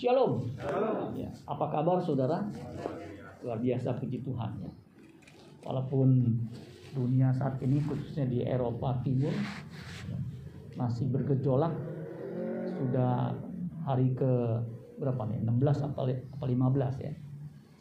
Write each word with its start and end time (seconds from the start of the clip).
Shalom. 0.00 0.48
Ya, 1.12 1.28
apa 1.44 1.68
kabar 1.68 2.00
saudara? 2.00 2.40
Luar 3.44 3.60
biasa 3.60 4.00
puji 4.00 4.24
Tuhan 4.24 4.64
ya. 4.64 4.72
Walaupun 5.60 6.24
dunia 6.96 7.28
saat 7.36 7.60
ini 7.60 7.84
khususnya 7.84 8.24
di 8.24 8.40
Eropa 8.40 8.96
Timur 9.04 9.28
ya, 10.08 10.16
masih 10.80 11.04
bergejolak 11.12 11.76
sudah 12.80 13.36
hari 13.84 14.16
ke 14.16 14.64
berapa 14.96 15.20
nih 15.28 15.44
16 15.44 15.92
apa, 15.92 16.00
apa 16.08 16.44
15 16.48 17.04
ya 17.04 17.12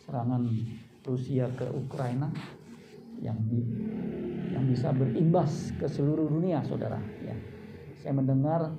serangan 0.03 0.43
Rusia 1.07 1.47
ke 1.55 1.71
Ukraina 1.71 2.27
yang 3.23 3.39
yang 4.51 4.67
bisa 4.67 4.91
berimbas 4.91 5.71
ke 5.79 5.87
seluruh 5.87 6.27
dunia 6.27 6.59
saudara 6.67 6.99
ya 7.23 7.35
saya 7.95 8.11
mendengar 8.11 8.75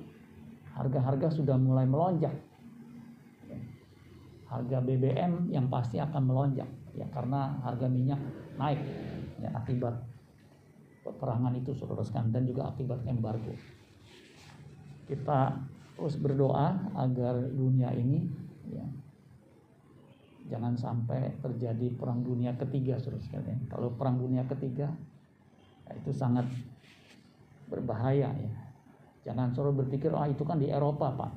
harga-harga 0.77 1.27
sudah 1.33 1.57
mulai 1.57 1.89
melonjak. 1.89 2.50
Harga 4.51 4.83
BBM 4.83 5.47
yang 5.47 5.71
pasti 5.71 5.95
akan 5.95 6.27
melonjak 6.27 6.67
ya 6.91 7.07
karena 7.15 7.55
harga 7.63 7.87
minyak 7.87 8.19
naik 8.59 8.83
ya 9.39 9.47
akibat 9.55 9.95
peperangan 11.01 11.55
itu 11.57 11.71
sekalian 11.73 12.29
dan 12.29 12.43
juga 12.45 12.69
akibat 12.69 13.01
embargo. 13.09 13.55
Kita 15.07 15.57
terus 15.97 16.15
berdoa 16.19 16.77
agar 16.97 17.41
dunia 17.51 17.89
ini 17.93 18.27
ya, 18.69 18.85
jangan 20.51 20.77
sampai 20.77 21.35
terjadi 21.41 21.93
perang 21.97 22.21
dunia 22.21 22.53
ketiga 22.55 23.01
sekalian. 23.01 23.65
Kalau 23.67 23.91
perang 23.97 24.21
dunia 24.21 24.45
ketiga 24.45 24.93
ya, 25.89 25.91
itu 25.97 26.11
sangat 26.13 26.45
berbahaya 27.67 28.29
ya. 28.29 28.53
Jangan 29.21 29.53
selalu 29.53 29.85
berpikir 29.85 30.09
ah 30.13 30.25
itu 30.29 30.41
kan 30.45 30.57
di 30.57 30.69
Eropa 30.69 31.13
pak. 31.13 31.31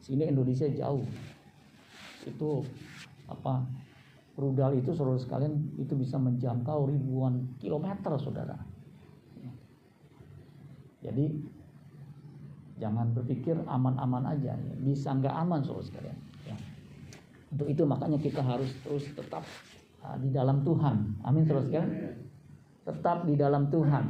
Sini 0.00 0.28
Indonesia 0.28 0.68
jauh 0.68 1.04
itu 2.26 2.66
apa 3.30 3.62
rudal 4.36 4.76
itu 4.76 4.92
saudara 4.92 5.16
sekalian 5.16 5.72
itu 5.80 5.96
bisa 5.96 6.20
menjangkau 6.20 6.92
ribuan 6.92 7.56
kilometer 7.56 8.12
saudara. 8.20 8.58
Jadi 11.00 11.38
jangan 12.76 13.14
berpikir 13.16 13.56
aman-aman 13.64 14.36
aja. 14.36 14.52
Bisa 14.82 15.16
nggak 15.16 15.32
aman 15.32 15.64
saudara 15.64 15.86
sekalian? 15.88 16.18
Ya. 16.44 16.56
untuk 17.50 17.66
itu 17.70 17.82
makanya 17.88 18.18
kita 18.20 18.42
harus 18.42 18.68
terus 18.84 19.06
tetap 19.16 19.42
uh, 20.04 20.16
di 20.20 20.28
dalam 20.34 20.66
Tuhan. 20.66 21.22
Amin 21.24 21.48
saudara 21.48 21.64
sekalian? 21.64 21.90
Tetap 22.84 23.24
di 23.24 23.34
dalam 23.38 23.72
Tuhan. 23.72 24.04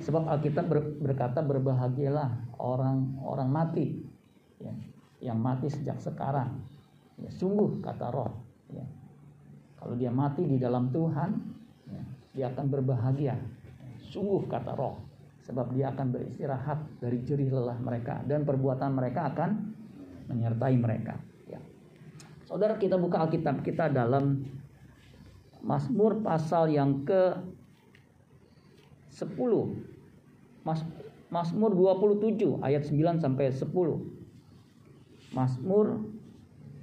Sebab 0.00 0.22
Alkitab 0.28 0.64
ber, 0.70 0.80
berkata 1.02 1.42
berbahagialah 1.42 2.60
orang-orang 2.60 3.48
mati. 3.48 3.86
Ya, 4.60 4.76
yang 5.24 5.40
mati 5.40 5.72
sejak 5.72 5.96
sekarang 6.04 6.60
ya, 7.20 7.30
sungguh 7.30 7.84
kata 7.84 8.08
roh 8.08 8.32
ya. 8.72 8.84
kalau 9.76 9.94
dia 9.96 10.08
mati 10.08 10.44
di 10.44 10.56
dalam 10.56 10.88
Tuhan 10.90 11.30
ya, 11.88 12.02
dia 12.34 12.46
akan 12.52 12.66
berbahagia 12.68 13.36
sungguh 14.10 14.48
kata 14.50 14.74
roh 14.74 14.98
sebab 15.46 15.74
dia 15.74 15.90
akan 15.90 16.14
beristirahat 16.14 16.78
dari 17.02 17.22
jerih 17.26 17.50
lelah 17.50 17.78
mereka 17.82 18.22
dan 18.26 18.46
perbuatan 18.46 18.94
mereka 18.94 19.34
akan 19.34 19.74
menyertai 20.30 20.78
mereka. 20.78 21.18
Ya. 21.50 21.58
Saudara 22.46 22.78
kita 22.78 22.94
buka 22.94 23.26
Alkitab 23.26 23.66
kita 23.66 23.90
dalam 23.90 24.46
Mazmur 25.60 26.22
pasal 26.22 26.70
yang 26.70 27.02
ke 27.02 27.34
10. 29.10 29.36
Mas, 30.62 30.86
Mazmur 31.28 31.74
27 31.74 32.62
ayat 32.62 32.86
9 32.86 33.18
sampai 33.18 33.50
10. 33.50 33.66
Mazmur 35.34 35.98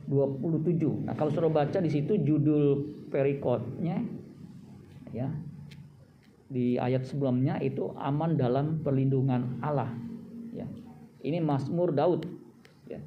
27. 0.08 1.04
Nah, 1.04 1.14
kalau 1.20 1.30
suruh 1.30 1.52
baca 1.52 1.78
di 1.84 1.92
situ 1.92 2.16
judul 2.24 2.96
perikotnya 3.12 4.00
ya 5.12 5.28
di 6.48 6.80
ayat 6.80 7.04
sebelumnya 7.04 7.60
itu 7.60 7.92
aman 8.00 8.40
dalam 8.40 8.80
perlindungan 8.80 9.60
Allah. 9.60 9.92
Ya. 10.56 10.68
Ini 11.24 11.44
Mazmur 11.44 11.92
Daud. 11.92 12.24
Ya. 12.88 13.04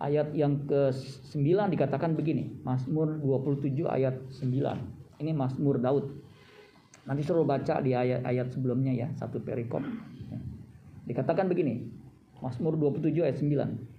Ayat 0.00 0.32
yang 0.32 0.64
ke-9 0.64 1.44
dikatakan 1.68 2.16
begini, 2.16 2.64
Mazmur 2.64 3.20
27 3.20 3.84
ayat 3.84 4.16
9. 4.40 5.20
Ini 5.20 5.32
Mazmur 5.36 5.76
Daud. 5.84 6.16
Nanti 7.04 7.20
suruh 7.20 7.44
baca 7.44 7.84
di 7.84 7.92
ayat-ayat 7.92 8.56
sebelumnya 8.56 8.96
ya, 8.96 9.12
satu 9.20 9.44
perikop. 9.44 9.84
Ya. 10.32 10.40
Dikatakan 11.04 11.52
begini, 11.52 11.92
Mazmur 12.40 12.80
27 12.80 13.20
ayat 13.20 13.36
9. 13.36 13.93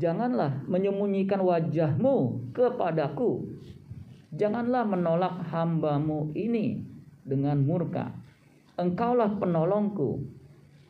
Janganlah 0.00 0.64
menyembunyikan 0.64 1.44
wajahmu 1.44 2.48
kepadaku. 2.56 3.44
Janganlah 4.32 4.88
menolak 4.88 5.44
hambamu 5.52 6.32
ini 6.32 6.80
dengan 7.20 7.60
murka. 7.60 8.08
Engkaulah 8.80 9.36
penolongku, 9.36 10.24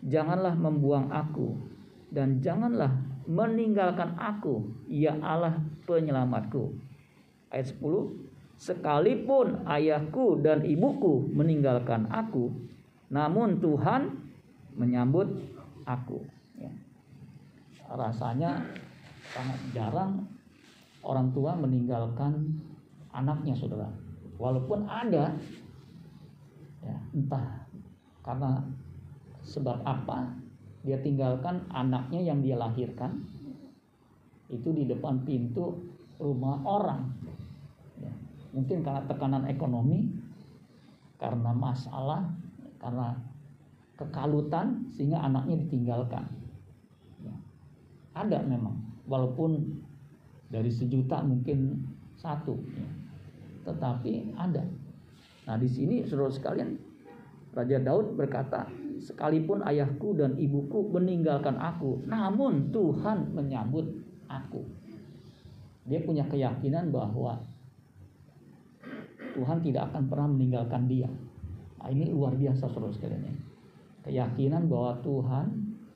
janganlah 0.07 0.55
membuang 0.55 1.11
aku, 1.11 1.59
dan 2.15 2.39
janganlah 2.39 2.95
meninggalkan 3.27 4.15
aku, 4.15 4.71
ya 4.87 5.19
Allah 5.19 5.59
penyelamatku. 5.91 6.79
Ayat 7.51 7.75
10, 7.75 8.15
sekalipun 8.55 9.67
ayahku 9.67 10.39
dan 10.39 10.63
ibuku 10.63 11.27
meninggalkan 11.35 12.07
aku, 12.07 12.55
namun 13.11 13.59
Tuhan 13.59 14.15
menyambut 14.79 15.27
aku. 15.83 16.23
Ya. 16.57 16.71
Rasanya 17.91 18.63
sangat 19.33 19.59
jarang 19.73 20.29
orang 21.03 21.33
tua 21.35 21.57
meninggalkan 21.57 22.61
anaknya, 23.11 23.57
saudara. 23.57 23.89
Walaupun 24.39 24.87
ada, 24.87 25.35
ya, 26.85 26.97
entah 27.17 27.63
karena 28.23 28.63
sebab 29.43 29.83
apa 29.83 30.31
dia 30.87 30.99
tinggalkan 31.03 31.67
anaknya 31.75 32.23
yang 32.23 32.39
dia 32.43 32.55
lahirkan 32.55 33.23
itu 34.51 34.71
di 34.71 34.87
depan 34.87 35.23
pintu 35.27 35.79
rumah 36.23 36.63
orang 36.63 37.11
ya, 37.99 38.13
mungkin 38.55 38.87
karena 38.87 39.03
tekanan 39.11 39.45
ekonomi 39.51 40.11
karena 41.19 41.51
masalah 41.55 42.31
karena 42.79 43.15
kekalutan 43.99 44.87
sehingga 44.95 45.23
anaknya 45.23 45.67
ditinggalkan 45.67 46.27
ya. 47.23 47.35
ada 48.15 48.43
memang 48.43 48.92
walaupun 49.13 49.61
dari 50.49 50.73
sejuta 50.73 51.21
mungkin 51.21 51.85
satu 52.17 52.57
ya. 52.73 52.89
tetapi 53.69 54.33
ada 54.41 54.65
Nah, 55.43 55.59
di 55.59 55.67
sini 55.67 56.07
saudara 56.07 56.31
sekalian, 56.31 56.79
Raja 57.53 57.83
Daud 57.83 58.15
berkata, 58.15 58.71
sekalipun 59.03 59.67
ayahku 59.67 60.15
dan 60.15 60.39
ibuku 60.39 60.87
meninggalkan 60.95 61.59
aku, 61.59 61.99
namun 62.07 62.71
Tuhan 62.71 63.35
menyambut 63.35 63.91
aku. 64.31 64.63
Dia 65.91 65.99
punya 66.07 66.23
keyakinan 66.31 66.95
bahwa 66.95 67.43
Tuhan 69.35 69.59
tidak 69.67 69.91
akan 69.91 70.07
pernah 70.07 70.29
meninggalkan 70.31 70.87
dia. 70.87 71.11
Nah, 71.83 71.91
ini 71.91 72.15
luar 72.15 72.39
biasa 72.39 72.71
saudara 72.71 72.95
sekalian 72.95 73.27
ya. 73.27 73.35
Keyakinan 74.07 74.71
bahwa 74.71 75.03
Tuhan 75.03 75.47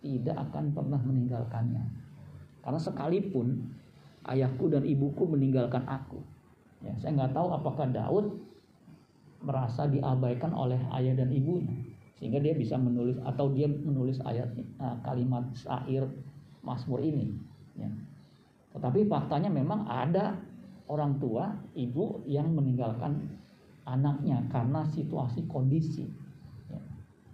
tidak 0.03 0.51
akan 0.51 0.75
pernah 0.75 0.99
meninggalkannya. 1.07 1.85
Karena 2.67 2.83
sekalipun 2.83 3.71
ayahku 4.27 4.67
dan 4.67 4.83
ibuku 4.83 5.23
meninggalkan 5.23 5.87
aku. 5.87 6.19
Ya, 6.83 6.91
saya 6.99 7.15
nggak 7.15 7.33
tahu 7.39 7.55
apakah 7.55 7.87
Daud 7.95 8.43
merasa 9.39 9.87
diabaikan 9.87 10.51
oleh 10.51 10.83
ayah 10.99 11.15
dan 11.15 11.31
ibunya 11.31 11.73
sehingga 12.17 12.41
dia 12.41 12.57
bisa 12.57 12.81
menulis 12.81 13.21
atau 13.23 13.53
dia 13.53 13.69
menulis 13.69 14.19
ayat 14.25 14.49
uh, 14.81 14.97
kalimat 15.05 15.45
syair 15.53 16.09
Mazmur 16.65 17.05
ini 17.05 17.37
ya. 17.77 17.89
Tetapi 18.73 19.09
faktanya 19.09 19.49
memang 19.49 19.85
ada 19.87 20.37
orang 20.91 21.17
tua, 21.23 21.55
ibu 21.77 22.25
yang 22.29 22.53
meninggalkan 22.53 23.25
anaknya 23.87 24.43
karena 24.51 24.85
situasi 24.91 25.47
kondisi. 25.47 26.09
Ya. 26.69 26.81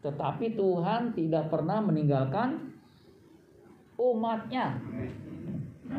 Tetapi 0.05 0.55
Tuhan 0.55 1.17
tidak 1.17 1.51
pernah 1.51 1.81
meninggalkan 1.83 2.72
umatnya. 4.03 4.83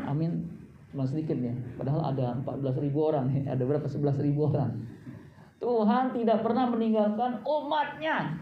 Amin. 0.04 0.52
Cuma 0.92 1.08
sedikit 1.08 1.40
ya. 1.40 1.56
Padahal 1.80 2.12
ada 2.14 2.36
14 2.44 2.84
ribu 2.84 3.08
orang, 3.08 3.32
ada 3.48 3.64
berapa? 3.64 3.88
11 3.88 4.20
ribu 4.20 4.52
orang. 4.52 4.76
Tuhan 5.64 6.12
tidak 6.12 6.44
pernah 6.44 6.68
meninggalkan 6.68 7.40
umatnya. 7.48 8.36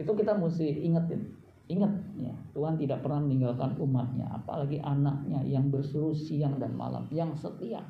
Itu 0.00 0.10
kita 0.16 0.32
mesti 0.40 0.80
ingetin. 0.80 1.36
Ingat 1.64 1.92
ya, 2.20 2.34
Tuhan 2.52 2.76
tidak 2.76 3.00
pernah 3.00 3.24
meninggalkan 3.24 3.72
umatnya, 3.80 4.28
apalagi 4.28 4.76
anaknya 4.84 5.40
yang 5.48 5.72
bersuruh 5.72 6.12
siang 6.12 6.60
dan 6.60 6.76
malam, 6.76 7.08
yang 7.08 7.32
setia. 7.32 7.80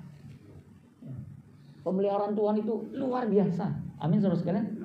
Pemeliharaan 1.83 2.39
Tuhan 2.39 2.63
itu 2.63 2.75
luar 2.95 3.27
biasa. 3.27 3.67
Amin 3.99 4.23
saudara 4.23 4.39
sekalian. 4.39 4.84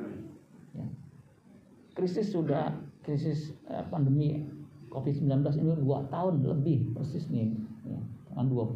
Krisis 1.99 2.31
sudah 2.31 2.71
krisis 3.03 3.51
eh, 3.67 3.83
pandemi 3.91 4.39
COVID-19 4.87 5.43
ini 5.59 5.75
dua 5.83 6.07
tahun 6.07 6.47
lebih 6.47 6.95
persis 6.95 7.27
nih, 7.27 7.51
ya, 7.83 7.99
kan 8.31 8.47
20 8.47 8.71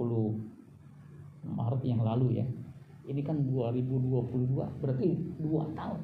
Maret 1.56 1.82
yang 1.88 2.04
lalu 2.04 2.44
ya. 2.44 2.46
Ini 3.08 3.24
kan 3.24 3.48
2022, 3.48 4.84
berarti 4.84 5.08
dua 5.40 5.72
tahun. 5.72 6.04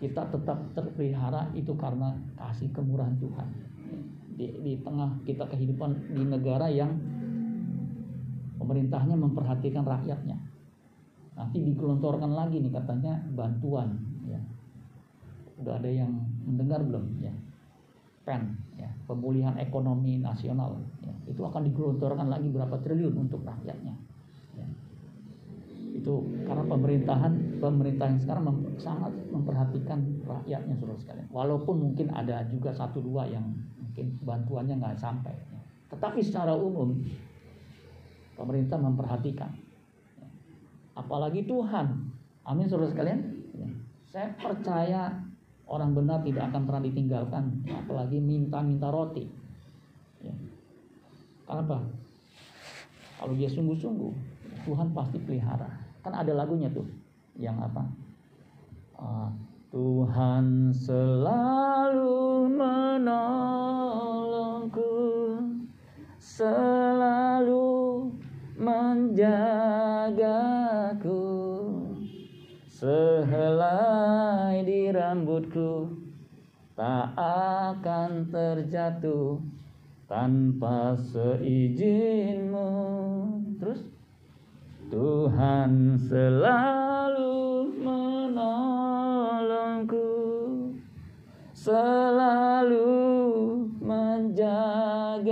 Kita 0.00 0.24
tetap 0.32 0.72
terpelihara 0.72 1.52
itu 1.52 1.76
karena 1.76 2.16
kasih 2.40 2.72
kemurahan 2.72 3.12
Tuhan. 3.20 3.48
Di, 4.40 4.56
di 4.64 4.72
tengah 4.80 5.20
kita 5.28 5.52
kehidupan 5.52 6.16
di 6.16 6.24
negara 6.24 6.68
yang 6.72 6.96
pemerintahnya 8.56 9.20
memperhatikan 9.20 9.84
rakyatnya. 9.84 10.40
Nanti 11.36 11.60
digelontorkan 11.60 12.32
lagi 12.32 12.64
nih 12.64 12.72
katanya 12.72 13.20
bantuan 13.36 14.15
udah 15.60 15.80
ada 15.80 15.88
yang 15.88 16.12
mendengar 16.44 16.84
belum 16.84 17.16
ya 17.20 17.32
pen 18.26 18.58
ya 18.74 18.90
pemulihan 19.06 19.54
ekonomi 19.56 20.18
nasional 20.18 20.76
ya, 21.00 21.14
itu 21.30 21.40
akan 21.40 21.62
digelontorkan 21.70 22.26
lagi 22.28 22.50
berapa 22.50 22.76
triliun 22.82 23.14
untuk 23.14 23.40
rakyatnya 23.46 23.94
ya. 24.58 24.66
itu 25.96 26.14
karena 26.44 26.64
pemerintahan 26.66 27.32
pemerintahan 27.62 28.18
sekarang 28.20 28.50
mem, 28.50 28.58
sangat 28.76 29.14
memperhatikan 29.30 30.02
rakyatnya 30.26 30.74
saudara 30.76 30.98
sekalian 30.98 31.28
walaupun 31.30 31.88
mungkin 31.88 32.10
ada 32.12 32.44
juga 32.50 32.74
satu 32.74 33.00
dua 33.00 33.30
yang 33.30 33.46
mungkin 33.80 34.18
bantuannya 34.26 34.76
nggak 34.76 34.98
sampai 34.98 35.32
ya. 35.32 35.60
tetapi 35.94 36.20
secara 36.20 36.52
umum 36.52 36.98
pemerintah 38.36 38.76
memperhatikan 38.76 39.54
ya. 40.20 40.28
apalagi 40.98 41.46
Tuhan 41.48 42.12
amin 42.44 42.66
saudara 42.66 42.90
sekalian 42.90 43.22
ya. 43.54 43.70
saya 44.10 44.28
percaya 44.36 45.25
Orang 45.66 45.98
benar 45.98 46.22
tidak 46.22 46.46
akan 46.54 46.62
pernah 46.62 46.82
ditinggalkan, 46.86 47.66
apalagi 47.66 48.22
minta-minta 48.22 48.86
roti. 48.86 49.26
Ya. 50.22 50.30
Kenapa? 51.42 51.82
Kalau 53.18 53.34
dia 53.34 53.50
sungguh-sungguh, 53.50 54.14
Tuhan 54.62 54.94
pasti 54.94 55.18
pelihara. 55.18 55.66
Kan 56.06 56.14
ada 56.14 56.30
lagunya 56.38 56.70
tuh, 56.70 56.86
yang 57.34 57.58
apa? 57.58 57.82
Uh, 58.94 59.26
Tuhan 59.74 60.70
selalu 60.70 62.46
menolongku, 62.54 63.26
selalu 66.22 67.66
menjagaku, 68.54 69.34
sehelai 72.70 73.85
rambutku 74.92 76.04
tak 76.76 77.16
akan 77.16 78.28
terjatuh 78.28 79.40
tanpa 80.04 80.92
seizinku. 81.00 82.68
Terus 83.56 83.80
Tuhan 84.92 85.96
selalu 85.98 87.66
menolongku, 87.82 90.06
selalu 91.50 92.86
menjagaku. 93.82 95.26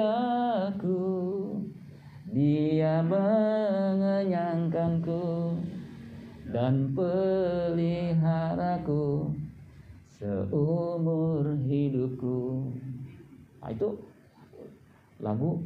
Dia 2.34 2.98
mengenyangkanku 3.06 5.54
dan 6.50 6.90
peliharaku 6.98 9.33
seumur 10.18 11.44
hidupku. 11.64 12.70
Nah, 13.60 13.70
itu 13.72 13.88
lagu 15.22 15.62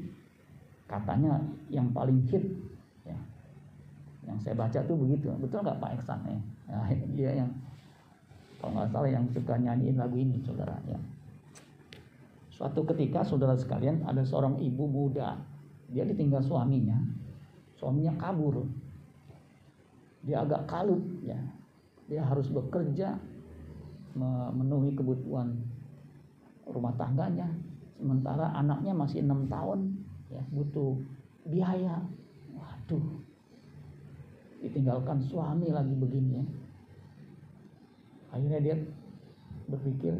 katanya 0.88 1.42
yang 1.68 1.90
paling 1.92 2.22
hit 2.30 2.44
ya. 3.04 3.18
Yang 4.24 4.38
saya 4.48 4.54
baca 4.56 4.78
tuh 4.84 4.96
begitu. 4.96 5.28
Betul 5.40 5.64
nggak 5.64 5.80
Pak 5.80 5.90
Eksan 6.00 6.20
ya? 6.24 6.38
Nah, 6.72 6.88
dia 7.18 7.30
yang 7.44 7.50
kalau 8.58 8.74
nggak 8.74 8.90
salah 8.90 9.10
yang 9.10 9.24
suka 9.30 9.54
nyanyiin 9.54 9.96
lagu 10.00 10.16
ini 10.18 10.40
saudara 10.42 10.74
ya. 10.88 10.98
Suatu 12.50 12.82
ketika 12.88 13.22
saudara 13.22 13.54
sekalian 13.54 14.02
ada 14.02 14.26
seorang 14.26 14.58
ibu 14.58 14.90
muda 14.90 15.38
dia 15.88 16.04
ditinggal 16.04 16.44
suaminya 16.44 17.00
suaminya 17.80 18.12
kabur 18.20 18.68
dia 20.20 20.44
agak 20.44 20.68
kalut 20.68 21.00
ya 21.24 21.40
dia 22.10 22.20
harus 22.24 22.52
bekerja 22.52 23.16
memenuhi 24.14 24.94
kebutuhan 24.96 25.58
rumah 26.68 26.94
tangganya. 26.96 27.48
Sementara 27.98 28.54
anaknya 28.54 28.94
masih 28.94 29.26
enam 29.26 29.50
tahun 29.50 29.98
ya 30.30 30.42
butuh 30.54 30.96
biaya. 31.48 31.98
Waduh. 32.54 33.04
Ditinggalkan 34.62 35.18
suami 35.24 35.72
lagi 35.74 35.94
begini 35.98 36.38
ya. 36.38 36.44
Akhirnya 38.28 38.60
dia 38.60 38.76
berpikir 39.68 40.14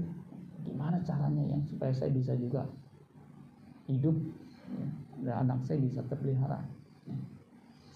gimana 0.65 1.01
caranya 1.05 1.45
yang 1.45 1.63
supaya 1.65 1.93
saya 1.95 2.13
bisa 2.13 2.37
juga 2.37 2.67
hidup 3.89 4.17
ya, 4.77 4.89
dan 5.25 5.35
anak 5.49 5.65
saya 5.65 5.81
bisa 5.81 6.05
terpelihara. 6.05 6.61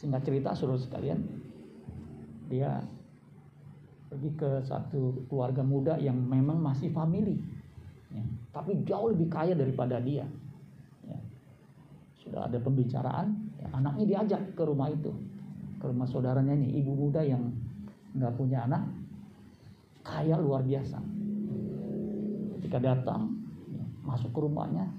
Singkat 0.00 0.24
cerita 0.24 0.50
suruh 0.56 0.80
sekalian 0.80 1.20
dia 2.48 2.80
pergi 4.12 4.30
ke 4.36 4.60
satu 4.68 5.24
keluarga 5.32 5.64
muda 5.64 5.96
yang 5.96 6.20
memang 6.20 6.60
masih 6.60 6.92
family. 6.92 7.40
Ya, 8.12 8.20
tapi 8.52 8.84
jauh 8.84 9.08
lebih 9.16 9.32
kaya 9.32 9.56
daripada 9.56 9.96
dia. 10.04 10.28
Ya. 11.08 11.16
sudah 12.20 12.44
ada 12.44 12.60
pembicaraan 12.60 13.32
ya, 13.56 13.72
anaknya 13.72 14.04
diajak 14.04 14.52
ke 14.52 14.62
rumah 14.68 14.92
itu. 14.92 15.08
Ke 15.80 15.88
rumah 15.88 16.04
saudaranya 16.04 16.52
ini 16.52 16.76
ibu 16.84 16.92
muda 16.92 17.24
yang 17.24 17.56
nggak 18.12 18.36
punya 18.36 18.68
anak 18.68 18.84
kaya 20.04 20.36
luar 20.36 20.60
biasa. 20.60 21.00
Ketika 22.60 22.84
datang 22.84 23.32
ya, 23.72 23.84
masuk 24.04 24.28
ke 24.28 24.40
rumahnya 24.44 24.92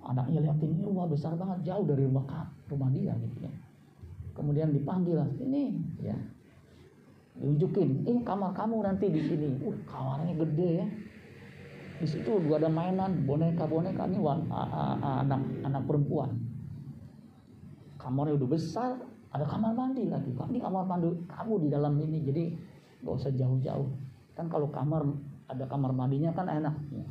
anaknya 0.00 0.48
lihat 0.48 0.58
ini 0.64 0.80
rumah 0.80 1.04
besar 1.06 1.36
banget 1.36 1.70
jauh 1.70 1.84
dari 1.84 2.08
rumah 2.08 2.24
rumah 2.72 2.88
dia 2.88 3.12
gitu 3.20 3.44
ya. 3.44 3.52
Kemudian 4.32 4.72
dipanggil 4.72 5.20
ini 5.44 5.76
ya 6.00 6.16
diunjukin 7.40 8.04
ini 8.04 8.20
kamar 8.20 8.52
kamu 8.52 8.84
nanti 8.84 9.08
di 9.08 9.20
sini. 9.24 9.48
Uh 9.64 9.72
kamarnya 9.88 10.36
gede 10.44 10.70
ya. 10.84 10.86
Di 12.00 12.06
situ 12.08 12.28
juga 12.40 12.60
ada 12.60 12.68
mainan 12.68 13.24
boneka 13.24 13.64
boneka 13.64 14.04
ini 14.08 14.20
anak 14.20 15.40
anak 15.64 15.82
perempuan. 15.88 16.36
Kamarnya 17.96 18.36
udah 18.36 18.48
besar 18.48 18.90
ada 19.32 19.44
kamar 19.48 19.72
mandi 19.72 20.08
lagi 20.08 20.32
ini 20.32 20.58
kamar 20.60 20.84
mandi 20.84 21.08
kamu 21.28 21.54
di 21.64 21.68
dalam 21.72 21.94
ini 22.00 22.18
jadi 22.24 22.44
gak 23.04 23.14
usah 23.24 23.32
jauh-jauh. 23.32 23.88
Kan 24.36 24.52
kalau 24.52 24.68
kamar 24.68 25.04
ada 25.48 25.64
kamar 25.64 25.96
mandinya 25.96 26.36
kan 26.36 26.46
enak. 26.48 26.76
Ya. 26.92 27.08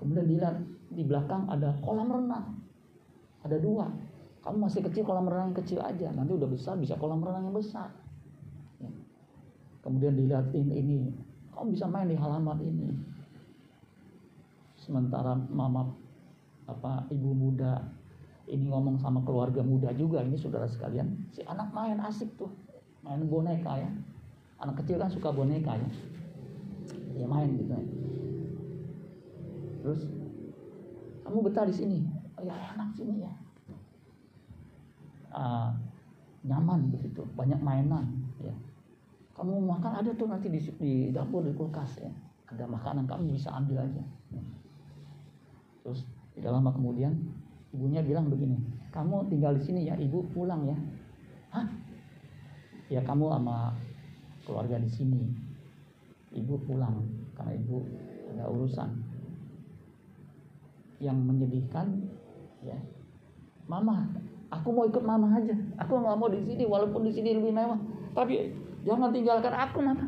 kemudian 0.00 0.24
dilihat 0.24 0.56
di 0.90 1.04
belakang 1.04 1.46
ada 1.46 1.78
kolam 1.84 2.10
renang. 2.10 2.58
Ada 3.46 3.60
dua. 3.60 3.86
Kamu 4.40 4.66
masih 4.66 4.80
kecil 4.82 5.04
kolam 5.06 5.28
renang 5.28 5.52
kecil 5.54 5.78
aja. 5.78 6.08
Nanti 6.10 6.32
udah 6.34 6.48
besar 6.48 6.74
bisa 6.80 6.96
kolam 6.96 7.20
renang 7.20 7.52
yang 7.52 7.56
besar 7.56 7.99
kemudian 9.80 10.16
dilihatin 10.16 10.68
ini 10.68 11.08
kamu 11.60 11.76
bisa 11.76 11.84
main 11.84 12.08
di 12.08 12.16
halaman 12.16 12.56
ini? 12.64 12.88
Sementara 14.80 15.36
mama 15.36 15.92
apa 16.64 17.04
ibu 17.12 17.36
muda 17.36 17.84
ini 18.48 18.70
ngomong 18.70 18.96
sama 18.96 19.20
keluarga 19.26 19.60
muda 19.60 19.92
juga 19.92 20.24
ini 20.24 20.40
saudara 20.40 20.64
sekalian 20.70 21.28
si 21.34 21.44
anak 21.44 21.68
main 21.76 22.00
asik 22.00 22.32
tuh 22.40 22.48
main 23.04 23.20
boneka 23.28 23.76
ya. 23.76 23.90
Anak 24.60 24.80
kecil 24.80 25.00
kan 25.00 25.12
suka 25.12 25.28
boneka 25.32 25.76
ya. 25.76 25.90
Ya 27.20 27.26
main 27.28 27.52
gitu. 27.60 27.76
Ya 27.76 27.84
terus 29.80 30.00
kamu 31.24 31.44
betah 31.44 31.68
di 31.68 31.74
sini. 31.76 31.98
Oh, 32.40 32.44
ya 32.44 32.56
enak 32.56 32.96
sini 32.96 33.24
ya. 33.24 33.32
Uh, 35.30 35.70
nyaman 36.42 36.88
begitu 36.88 37.22
banyak 37.36 37.60
mainan 37.60 38.29
kamu 39.40 39.56
makan 39.56 40.04
ada 40.04 40.12
tuh 40.12 40.28
nanti 40.28 40.52
di, 40.52 40.60
di 40.76 40.92
dapur 41.16 41.40
di 41.40 41.56
kulkas 41.56 41.96
ya. 41.96 42.12
Ada 42.52 42.68
makanan 42.68 43.08
kamu 43.08 43.40
bisa 43.40 43.48
ambil 43.56 43.80
aja. 43.80 44.04
Terus 45.80 46.04
tidak 46.36 46.60
lama 46.60 46.68
kemudian 46.76 47.16
ibunya 47.72 48.04
bilang 48.04 48.28
begini 48.28 48.60
kamu 48.92 49.30
tinggal 49.32 49.56
di 49.56 49.62
sini 49.64 49.80
ya 49.88 49.96
ibu 49.96 50.28
pulang 50.36 50.68
ya. 50.68 50.76
Hah? 51.56 51.66
Ya 52.92 53.00
kamu 53.00 53.32
sama 53.32 53.72
keluarga 54.44 54.76
di 54.76 54.90
sini. 54.92 55.24
Ibu 56.36 56.60
pulang 56.68 57.00
karena 57.32 57.56
ibu 57.56 57.80
ada 58.36 58.44
urusan. 58.52 58.92
Yang 61.00 61.16
menyedihkan 61.16 61.96
ya 62.60 62.76
mama 63.64 64.04
aku 64.52 64.68
mau 64.68 64.84
ikut 64.84 65.00
mama 65.00 65.32
aja. 65.32 65.56
Aku 65.80 65.96
nggak 65.96 66.18
mau 66.18 66.28
di 66.28 66.44
sini 66.44 66.68
walaupun 66.68 67.08
di 67.08 67.12
sini 67.14 67.40
lebih 67.40 67.54
mewah. 67.54 67.80
Tapi 68.12 68.52
Jangan 68.84 69.12
tinggalkan 69.12 69.52
aku 69.52 69.78
mama. 69.84 70.06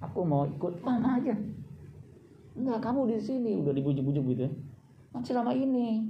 Aku 0.00 0.20
mau 0.24 0.48
ikut 0.48 0.80
mama 0.80 1.20
aja. 1.20 1.36
Enggak, 2.54 2.80
kamu 2.80 3.10
di 3.10 3.18
sini 3.18 3.58
udah 3.60 3.72
dibujuk-bujuk 3.74 4.24
gitu. 4.32 4.46
Masih 5.10 5.34
lama 5.36 5.52
ini. 5.52 6.06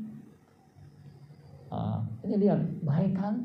Uh, 1.72 1.98
ini 2.22 2.46
lihat, 2.46 2.60
baik 2.84 3.16
kan? 3.16 3.40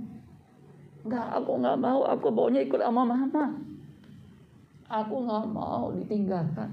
Enggak, 1.07 1.25
aku 1.41 1.51
nggak 1.57 1.79
mau. 1.79 2.03
Aku 2.05 2.27
maunya 2.29 2.61
ikut 2.61 2.77
sama 2.77 3.07
mama. 3.07 3.55
Aku 4.89 5.15
nggak 5.25 5.45
mau 5.49 5.93
ditinggalkan. 5.95 6.69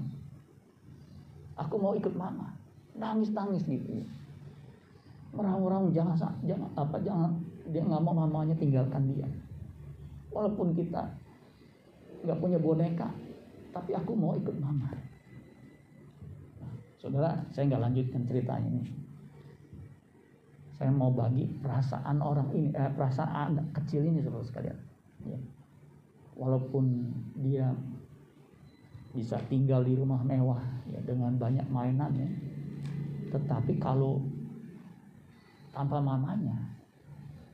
Aku 1.57 1.79
mau 1.81 1.93
ikut 1.97 2.13
mama. 2.13 2.53
Nangis-nangis 2.97 3.65
gitu. 3.65 4.05
Merang-merang 5.33 5.93
jangan 5.93 6.17
jangan 6.45 6.69
apa 6.73 6.97
jangan 7.05 7.29
dia 7.69 7.83
nggak 7.85 8.03
mau 8.03 8.13
mamanya 8.13 8.57
tinggalkan 8.57 9.05
dia. 9.13 9.27
Walaupun 10.31 10.75
kita 10.75 11.03
nggak 12.25 12.39
punya 12.41 12.59
boneka, 12.59 13.09
tapi 13.71 13.93
aku 13.93 14.11
mau 14.17 14.33
ikut 14.33 14.55
mama. 14.57 14.89
Nah, 16.61 16.73
saudara, 16.97 17.31
saya 17.53 17.69
nggak 17.69 17.83
lanjutkan 17.83 18.21
cerita 18.25 18.57
ini. 18.59 18.83
Saya 20.77 20.93
mau 20.93 21.09
bagi 21.09 21.45
perasaan 21.61 22.21
orang 22.21 22.53
ini, 22.53 22.69
eh, 22.73 22.91
perasaan 22.93 23.57
kecil 23.73 24.05
ini 24.05 24.21
saudara 24.21 24.45
sekalian. 24.45 24.77
Ya. 25.25 25.39
Walaupun 26.37 27.09
dia 27.41 27.73
bisa 29.17 29.41
tinggal 29.49 29.81
di 29.81 29.97
rumah 29.97 30.21
mewah 30.21 30.61
ya 30.85 31.01
dengan 31.01 31.33
banyak 31.41 31.65
mainan 31.73 32.13
ya, 32.13 32.29
tetapi 33.33 33.81
kalau 33.81 34.21
tanpa 35.73 35.97
mamanya 35.97 36.53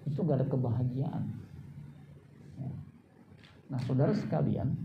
itu 0.03 0.19
gak 0.23 0.43
ada 0.43 0.47
kebahagiaan. 0.47 1.23
Nah, 3.73 3.81
saudara 3.89 4.13
sekalian, 4.13 4.77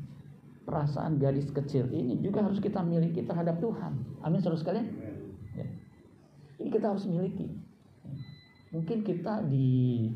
perasaan 0.64 1.20
gadis 1.20 1.52
kecil 1.52 1.92
ini 1.92 2.16
juga 2.24 2.40
harus 2.40 2.56
kita 2.56 2.80
miliki 2.80 3.20
terhadap 3.20 3.60
Tuhan. 3.60 3.92
Amin, 4.24 4.40
saudara 4.40 4.60
sekalian. 4.64 4.88
Ya. 5.52 5.68
Ini 6.56 6.68
kita 6.72 6.96
harus 6.96 7.04
miliki 7.04 7.68
mungkin 8.68 9.00
kita 9.00 9.48
di 9.48 10.08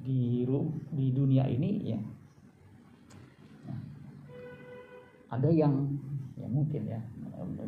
di 0.00 0.46
di 0.94 1.06
dunia 1.12 1.44
ini 1.50 1.70
ya, 1.90 2.00
ya 3.66 3.76
ada 5.34 5.50
yang 5.50 5.98
ya 6.38 6.46
mungkin 6.46 6.82
ya 6.86 7.00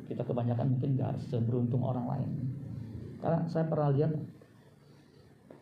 kita 0.07 0.23
kebanyakan 0.23 0.79
mungkin 0.79 0.95
nggak 0.95 1.19
seberuntung 1.27 1.83
orang 1.83 2.07
lain 2.07 2.31
karena 3.19 3.45
saya 3.51 3.67
pernah 3.67 3.91
lihat 3.91 4.13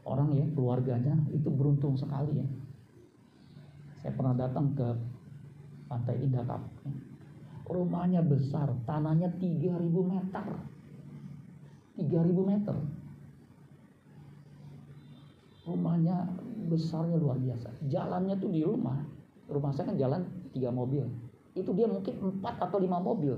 orang 0.04 0.36
ya 0.36 0.46
keluarganya 0.52 1.16
itu 1.32 1.48
beruntung 1.48 1.96
sekali 1.96 2.44
ya 2.44 2.46
saya 4.00 4.12
pernah 4.16 4.32
datang 4.32 4.72
ke 4.72 4.88
pantai 5.84 6.24
Indah 6.24 6.44
Kapuk 6.48 6.72
ya. 6.88 6.92
rumahnya 7.68 8.24
besar 8.24 8.72
tanahnya 8.88 9.28
3000 9.36 9.76
meter. 9.92 10.44
3000 12.00 12.08
meter. 12.48 12.76
Rumahnya 15.68 16.16
besarnya 16.72 17.20
luar 17.20 17.36
biasa. 17.36 17.68
Jalannya 17.92 18.40
tuh 18.40 18.48
di 18.48 18.64
rumah. 18.64 18.96
Rumah 19.52 19.70
saya 19.76 19.92
kan 19.92 19.96
jalan 20.00 20.24
tiga 20.56 20.72
mobil. 20.72 21.04
Itu 21.52 21.76
dia 21.76 21.84
mungkin 21.84 22.16
empat 22.16 22.56
atau 22.56 22.80
lima 22.80 22.98
mobil. 22.98 23.36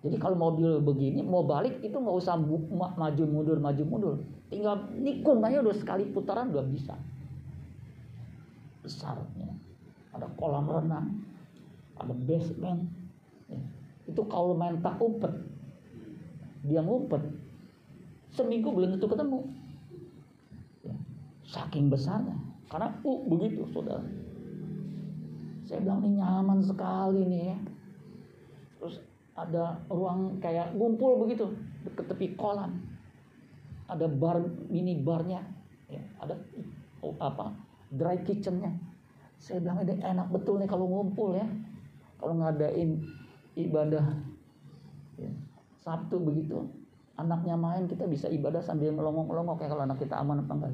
Jadi 0.00 0.16
kalau 0.16 0.32
mobil 0.32 0.80
begini 0.80 1.20
mau 1.20 1.44
balik 1.44 1.84
itu 1.84 1.92
nggak 1.92 2.16
usah 2.16 2.40
maju 2.72 3.24
mundur 3.28 3.60
maju 3.60 3.82
mundur. 3.84 4.14
Tinggal 4.48 4.88
nikung 4.96 5.44
aja 5.44 5.60
udah 5.60 5.76
sekali 5.76 6.08
putaran 6.08 6.48
udah 6.48 6.64
bisa. 6.64 6.96
Besarnya 8.80 9.69
ada 10.14 10.26
kolam 10.36 10.66
renang 10.66 11.08
ada 12.00 12.14
basement 12.26 12.88
ya. 13.46 13.60
itu 14.08 14.22
kalau 14.26 14.56
main 14.56 14.80
tak 14.82 14.98
umpet 14.98 15.32
dia 16.66 16.82
ngumpet 16.84 17.22
seminggu 18.34 18.72
belum 18.72 18.96
tentu 18.96 19.08
ketemu 19.08 19.46
Saking 21.50 21.90
besarnya. 21.90 22.38
Karena 22.70 22.94
uh, 23.02 23.20
begitu 23.26 23.66
saudara. 23.74 24.06
Saya 25.66 25.82
bilang 25.82 26.06
ini 26.06 26.22
nyaman 26.22 26.62
sekali 26.62 27.26
nih 27.26 27.42
ya. 27.50 27.58
Terus 28.78 28.96
ada 29.34 29.82
ruang 29.90 30.38
kayak 30.38 30.78
ngumpul 30.78 31.26
begitu 31.26 31.50
ke 31.82 32.02
tepi 32.06 32.38
kolam. 32.38 32.78
Ada 33.90 34.06
bar 34.06 34.38
mini 34.70 35.02
barnya, 35.02 35.42
ya, 35.90 35.98
ada 36.22 36.38
oh, 37.02 37.10
apa 37.18 37.50
dry 37.90 38.22
kitchennya. 38.22 38.70
Saya 39.40 39.64
bilang 39.64 39.80
ini 39.80 39.96
enak 40.04 40.28
betul 40.28 40.60
nih 40.60 40.68
kalau 40.68 40.84
ngumpul 40.84 41.32
ya. 41.32 41.48
Kalau 42.20 42.36
ngadain 42.36 43.00
ibadah 43.56 44.04
ya, 45.16 45.32
Sabtu 45.80 46.20
begitu, 46.20 46.68
anaknya 47.16 47.56
main 47.56 47.88
kita 47.88 48.04
bisa 48.04 48.28
ibadah 48.28 48.60
sambil 48.60 48.92
melongok-melongok 48.92 49.64
kayak 49.64 49.72
kalau 49.72 49.84
anak 49.88 49.96
kita 49.96 50.14
aman 50.20 50.44
apa 50.44 50.52
enggak. 50.52 50.72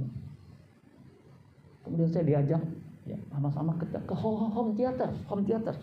Kemudian 1.86 2.10
saya 2.10 2.26
diajak 2.26 2.62
ya 3.06 3.14
sama-sama 3.30 3.78
ke, 3.78 3.86
ke 3.86 4.14
home 4.18 4.74
theater, 4.74 5.14
home 5.30 5.46
theater. 5.46 5.78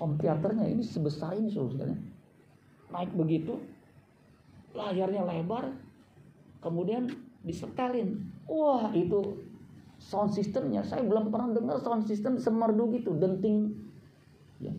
Home 0.00 0.16
theaternya 0.16 0.64
ini 0.64 0.80
sebesar 0.80 1.36
ini 1.36 1.52
saudara 1.52 1.92
Naik 2.88 3.12
begitu, 3.12 3.60
layarnya 4.72 5.28
lebar, 5.28 5.76
kemudian 6.64 7.12
disetelin. 7.44 8.16
Wah 8.48 8.88
itu 8.96 9.44
sound 9.98 10.30
systemnya. 10.32 10.80
Saya 10.86 11.04
belum 11.04 11.28
pernah 11.34 11.52
dengar 11.52 11.76
sound 11.82 12.06
system 12.06 12.38
semerdu 12.38 12.88
gitu, 12.94 13.18
denting. 13.18 13.74
Ya. 14.58 14.74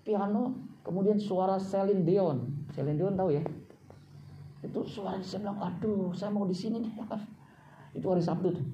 piano, 0.00 0.58
kemudian 0.82 1.20
suara 1.20 1.60
Celine 1.60 2.02
Dion. 2.02 2.50
Celine 2.74 2.98
Dion 2.98 3.14
tahu 3.14 3.30
ya? 3.30 3.42
Itu 4.64 4.82
suara 4.82 5.20
saya 5.22 5.46
bilang, 5.46 5.58
aduh 5.60 6.10
saya 6.16 6.34
mau 6.34 6.48
di 6.48 6.56
sini 6.56 6.82
nih. 6.82 6.94
Itu 7.94 8.06
hari 8.10 8.22
Sabtu 8.22 8.54
tuh. 8.54 8.66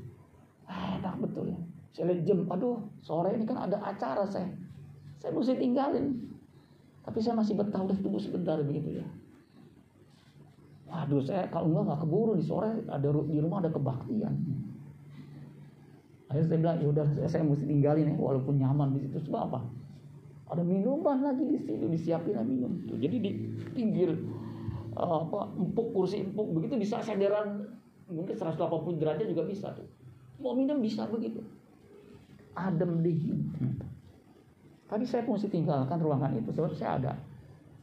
Enak 0.68 1.20
betul 1.20 1.52
ya. 1.52 1.58
Lihat 1.96 2.28
jam 2.28 2.44
aduh 2.52 2.76
sore 3.00 3.32
ini 3.32 3.48
kan 3.48 3.56
ada 3.68 3.80
acara 3.80 4.28
saya. 4.28 4.52
Saya 5.16 5.32
mesti 5.32 5.56
tinggalin. 5.56 6.12
Tapi 7.06 7.18
saya 7.24 7.38
masih 7.40 7.56
betah 7.56 7.80
udah 7.80 7.96
tunggu 8.04 8.20
sebentar 8.20 8.60
begitu 8.60 9.00
ya. 9.00 9.06
Waduh 10.86 11.24
saya 11.24 11.48
kalau 11.48 11.72
nggak 11.72 12.04
keburu 12.04 12.36
di 12.36 12.44
sore 12.44 12.84
ada 12.86 13.08
di 13.08 13.38
rumah 13.40 13.64
ada 13.64 13.72
kebaktian 13.72 14.34
akhirnya 16.26 16.46
saya 16.50 16.58
bilang 16.58 16.76
ya 16.82 16.86
udah 16.90 17.04
saya, 17.30 17.42
mesti 17.46 17.64
tinggalin 17.66 18.06
ya 18.10 18.14
walaupun 18.18 18.54
nyaman 18.58 18.98
di 18.98 19.06
situ 19.06 19.18
sebab 19.30 19.40
apa 19.52 19.60
ada 20.46 20.62
minuman 20.62 21.22
lagi 21.22 21.42
di 21.42 21.58
situ 21.58 21.86
disiapin 21.86 22.38
minum 22.46 22.82
tuh 22.86 22.98
jadi 22.98 23.16
di 23.18 23.30
pinggir 23.74 24.14
uh, 24.98 25.26
apa 25.26 25.50
empuk 25.54 25.94
kursi 25.94 26.22
empuk 26.22 26.50
begitu 26.54 26.78
bisa 26.78 26.98
senderan 27.02 27.66
mungkin 28.10 28.34
180 28.34 28.58
derajat 29.02 29.26
juga 29.26 29.42
bisa 29.46 29.70
tuh 29.74 29.86
Mau 30.40 30.52
minum 30.52 30.84
bisa 30.84 31.08
begitu. 31.08 31.40
Adem 32.56 33.00
dingin. 33.00 33.40
Tapi 34.86 35.04
saya 35.08 35.26
mesti 35.26 35.50
tinggalkan 35.50 35.98
ruangan 35.98 36.36
itu 36.36 36.52
sebab 36.54 36.72
saya 36.76 37.00
ada 37.00 37.12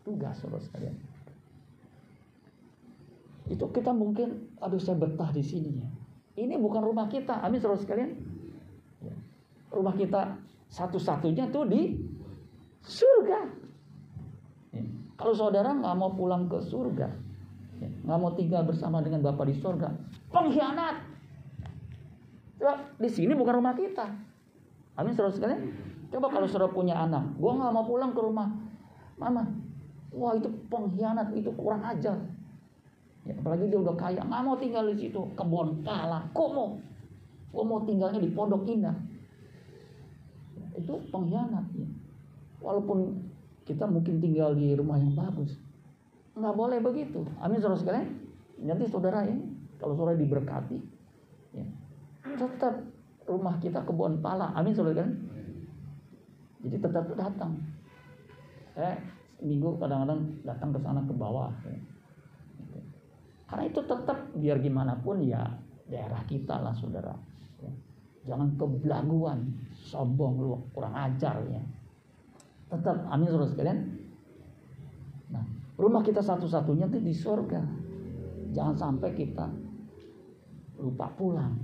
tugas 0.06 0.40
saudara 0.40 0.62
sekalian. 0.64 0.96
Itu 3.52 3.68
kita 3.76 3.92
mungkin, 3.92 4.56
aduh 4.64 4.80
saya 4.80 4.96
betah 4.96 5.30
di 5.36 5.44
sini 5.44 5.72
ya. 5.76 5.90
Ini 6.34 6.58
bukan 6.58 6.82
rumah 6.82 7.12
kita, 7.12 7.44
amin 7.44 7.60
saudara 7.60 7.82
sekalian. 7.82 8.16
Rumah 9.74 9.96
kita 9.98 10.38
satu-satunya 10.70 11.50
tuh 11.50 11.66
di 11.66 11.98
surga. 12.86 13.40
Ya. 14.74 14.84
Kalau 15.18 15.34
saudara 15.34 15.74
nggak 15.74 15.96
mau 15.98 16.14
pulang 16.14 16.46
ke 16.46 16.62
surga, 16.62 17.10
ya, 17.82 17.90
nggak 18.06 18.20
mau 18.22 18.32
tinggal 18.38 18.66
bersama 18.66 19.02
dengan 19.02 19.26
Bapak 19.26 19.50
di 19.50 19.56
surga, 19.58 19.90
pengkhianat. 20.30 20.98
Coba 22.58 22.74
di 23.02 23.10
sini 23.10 23.34
bukan 23.34 23.54
rumah 23.62 23.74
kita. 23.74 24.14
Amin 24.94 25.18
saudara 25.18 25.34
sekalian. 25.34 25.62
Coba 26.14 26.30
kalau 26.30 26.46
saudara 26.46 26.70
punya 26.70 26.94
anak, 26.94 27.34
gua 27.42 27.58
nggak 27.58 27.74
mau 27.74 27.86
pulang 27.86 28.14
ke 28.14 28.22
rumah 28.22 28.50
mama. 29.18 29.46
Wah 30.14 30.38
itu 30.38 30.50
pengkhianat, 30.70 31.34
itu 31.34 31.50
kurang 31.58 31.82
ajar. 31.82 32.18
Ya, 33.26 33.34
apalagi 33.40 33.72
dia 33.72 33.80
udah 33.82 33.96
kaya, 33.98 34.22
nggak 34.22 34.42
mau 34.46 34.54
tinggal 34.60 34.86
di 34.94 35.08
situ, 35.08 35.22
kebon 35.34 35.82
pala, 35.82 36.30
komo. 36.36 36.78
Gua 37.50 37.64
mau 37.66 37.82
tinggalnya 37.86 38.22
di 38.22 38.30
pondok 38.34 38.66
indah. 38.66 39.13
Itu 40.78 40.94
pengkhianat. 41.10 41.66
Ya. 41.78 41.90
Walaupun 42.64 43.30
kita 43.64 43.88
mungkin 43.88 44.20
tinggal 44.20 44.56
di 44.56 44.76
rumah 44.76 45.00
yang 45.00 45.16
bagus, 45.16 45.56
nggak 46.36 46.56
boleh 46.56 46.80
begitu. 46.84 47.24
Amin 47.40 47.60
saudara 47.60 47.80
sekalian. 47.80 48.08
Nanti 48.64 48.88
saudara 48.88 49.28
ya, 49.28 49.36
kalau 49.80 49.94
saudara 49.96 50.16
diberkati, 50.16 50.78
ya, 51.56 51.66
tetap 52.40 52.80
rumah 53.28 53.60
kita 53.60 53.84
kebun 53.84 54.20
pala. 54.24 54.52
Amin 54.56 54.76
saudara 54.76 55.04
kan? 55.04 55.12
Jadi 56.64 56.78
tetap 56.80 57.06
datang. 57.20 57.60
Eh, 58.74 58.96
minggu 59.44 59.76
kadang-kadang 59.78 60.22
datang 60.48 60.70
ke 60.72 60.80
sana 60.80 61.04
ke 61.04 61.14
bawah. 61.14 61.52
Ya. 61.68 61.80
Karena 63.52 63.64
itu 63.70 63.82
tetap 63.86 64.18
biar 64.34 64.58
gimana 64.64 64.98
pun 64.98 65.22
ya 65.22 65.46
daerah 65.86 66.24
kita 66.26 66.58
lah 66.58 66.74
saudara. 66.74 67.14
Jangan 68.24 68.56
kebelaguan, 68.56 69.52
sombong 69.76 70.40
lu 70.40 70.56
kurang 70.72 70.96
ajar 70.96 71.44
ya. 71.52 71.60
Tetap 72.72 73.04
amin 73.12 73.28
saudara 73.28 73.52
sekalian. 73.52 73.80
Nah, 75.30 75.44
Rumah 75.74 76.02
kita 76.06 76.22
satu-satunya 76.22 76.88
itu 76.88 77.00
di 77.02 77.14
surga. 77.14 77.62
Jangan 78.54 78.76
sampai 78.78 79.10
kita 79.18 79.50
lupa 80.80 81.10
pulang. 81.18 81.58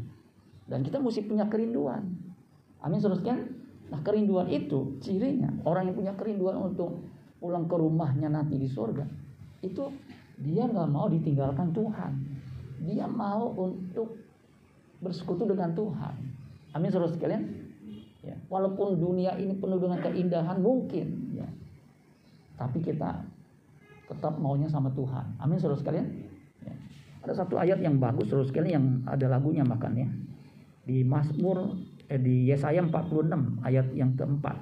Dan 0.66 0.82
kita 0.82 0.98
mesti 0.98 1.26
punya 1.26 1.46
kerinduan. 1.48 2.04
Amin 2.82 3.00
saudara 3.00 3.22
kan? 3.24 3.40
Nah 3.90 4.00
kerinduan 4.06 4.46
itu 4.54 5.02
cirinya 5.02 5.50
orang 5.66 5.90
yang 5.90 5.98
punya 5.98 6.14
kerinduan 6.14 6.62
untuk 6.62 7.02
pulang 7.42 7.66
ke 7.66 7.74
rumahnya 7.74 8.30
nanti 8.30 8.62
di 8.62 8.70
surga 8.70 9.02
itu 9.66 9.90
dia 10.40 10.64
nggak 10.70 10.88
mau 10.88 11.12
ditinggalkan 11.12 11.76
Tuhan. 11.76 12.12
Dia 12.88 13.06
mau 13.12 13.52
untuk 13.60 14.16
bersekutu 15.04 15.44
dengan 15.44 15.76
Tuhan. 15.76 16.16
Amin 16.74 16.90
saudara 16.94 17.12
sekalian. 17.12 17.44
Ya, 18.20 18.36
walaupun 18.52 19.00
dunia 19.00 19.34
ini 19.40 19.56
penuh 19.56 19.80
dengan 19.80 20.04
keindahan 20.04 20.60
mungkin, 20.60 21.32
ya, 21.32 21.48
tapi 22.60 22.84
kita 22.84 23.24
tetap 24.12 24.36
maunya 24.42 24.68
sama 24.68 24.92
Tuhan. 24.92 25.40
Amin 25.40 25.56
saudara 25.62 25.80
sekalian. 25.80 26.08
Ya. 26.66 26.76
Ada 27.24 27.46
satu 27.46 27.56
ayat 27.56 27.80
yang 27.80 28.02
bagus 28.02 28.28
saudara 28.28 28.50
sekalian 28.50 28.74
yang 28.76 28.88
ada 29.08 29.32
lagunya 29.32 29.64
makannya 29.64 30.12
di 30.84 31.06
Mazmur 31.06 31.78
eh, 32.10 32.18
di 32.18 32.50
Yesaya 32.50 32.82
46 32.82 33.62
ayat 33.62 33.88
yang 33.94 34.18
keempat. 34.18 34.58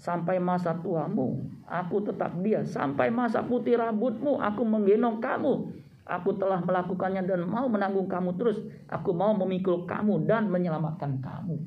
Sampai 0.00 0.40
masa 0.40 0.72
tuamu, 0.80 1.44
aku 1.68 2.00
tetap 2.00 2.32
dia. 2.40 2.64
Sampai 2.64 3.12
masa 3.12 3.44
putih 3.44 3.76
rambutmu, 3.76 4.40
aku 4.40 4.64
menggendong 4.64 5.20
kamu. 5.20 5.76
Aku 6.10 6.34
telah 6.34 6.58
melakukannya 6.58 7.22
dan 7.22 7.46
mau 7.46 7.70
menanggung 7.70 8.10
kamu 8.10 8.34
terus. 8.34 8.58
Aku 8.90 9.14
mau 9.14 9.30
memikul 9.38 9.86
kamu 9.86 10.26
dan 10.26 10.50
menyelamatkan 10.50 11.22
kamu. 11.22 11.62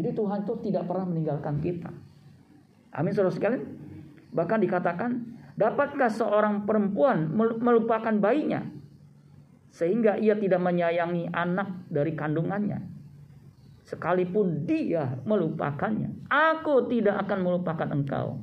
Jadi 0.00 0.10
Tuhan 0.16 0.42
itu 0.42 0.54
tidak 0.64 0.88
pernah 0.88 1.06
meninggalkan 1.06 1.60
kita. 1.60 1.92
Amin 2.96 3.12
saudara 3.12 3.36
sekalian. 3.36 3.62
Bahkan 4.34 4.58
dikatakan, 4.64 5.10
dapatkah 5.54 6.10
seorang 6.10 6.66
perempuan 6.66 7.30
melupakan 7.36 8.14
bayinya 8.18 8.66
sehingga 9.74 10.14
ia 10.18 10.38
tidak 10.38 10.62
menyayangi 10.62 11.34
anak 11.34 11.90
dari 11.90 12.14
kandungannya. 12.14 12.78
Sekalipun 13.84 14.64
dia 14.64 15.18
melupakannya, 15.28 16.30
aku 16.30 16.88
tidak 16.88 17.26
akan 17.26 17.38
melupakan 17.42 17.88
engkau. 17.90 18.40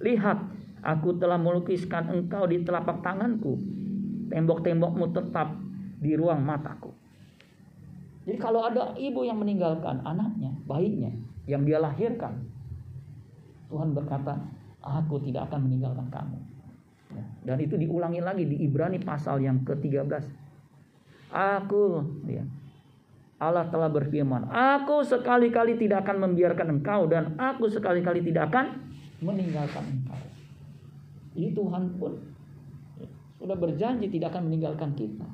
Lihat, 0.00 0.38
aku 0.80 1.18
telah 1.18 1.36
melukiskan 1.36 2.08
engkau 2.08 2.46
di 2.46 2.62
telapak 2.62 3.02
tanganku. 3.02 3.58
Tembok-tembokmu 4.28 5.12
tetap 5.16 5.56
di 5.98 6.14
ruang 6.14 6.44
mataku. 6.44 6.92
Jadi 8.28 8.36
kalau 8.36 8.68
ada 8.68 8.92
ibu 9.00 9.24
yang 9.24 9.40
meninggalkan 9.40 10.04
anaknya, 10.04 10.52
bayinya, 10.68 11.08
yang 11.48 11.64
dia 11.64 11.80
lahirkan, 11.80 12.44
Tuhan 13.72 13.96
berkata, 13.96 14.36
aku 14.84 15.16
tidak 15.24 15.48
akan 15.48 15.64
meninggalkan 15.64 16.06
kamu. 16.12 16.38
Ya, 17.08 17.24
dan 17.48 17.56
itu 17.64 17.80
diulangi 17.80 18.20
lagi 18.20 18.44
di 18.44 18.68
Ibrani 18.68 19.00
pasal 19.00 19.40
yang 19.40 19.64
ke-13 19.64 20.28
Aku 21.28 22.04
ya. 22.24 22.44
Allah 23.38 23.70
telah 23.70 23.86
berfirman, 23.86 24.50
"Aku 24.50 25.06
sekali-kali 25.06 25.78
tidak 25.78 26.02
akan 26.08 26.26
membiarkan 26.26 26.80
engkau 26.80 27.06
dan 27.06 27.38
aku 27.38 27.70
sekali-kali 27.70 28.18
tidak 28.24 28.50
akan 28.50 28.82
meninggalkan 29.22 29.84
engkau." 29.86 30.18
Ini 31.38 31.54
Tuhan 31.54 31.84
pun 32.02 32.18
sudah 33.38 33.54
berjanji 33.54 34.10
tidak 34.10 34.34
akan 34.34 34.50
meninggalkan 34.50 34.92
kita. 34.98 35.26